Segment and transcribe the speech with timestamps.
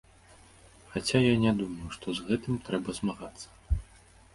[0.93, 3.47] Хаця я не думаю, што з гэтым трэба змагацца.